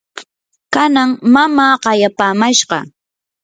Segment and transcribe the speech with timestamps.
[0.73, 2.77] kanan mamaa qayapamashqa